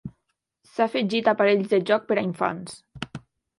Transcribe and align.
S'hi 0.69 0.83
ha 0.85 0.85
afegit 0.91 1.29
aparells 1.35 1.71
de 1.75 1.81
jocs 1.91 2.11
per 2.13 2.19
a 2.19 2.25
infants. 2.31 2.77